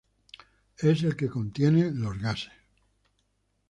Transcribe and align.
Es 0.79 1.03
el 1.03 1.15
que 1.15 1.29
contiene 1.29 1.91
los 1.91 2.17
gases. 2.17 2.51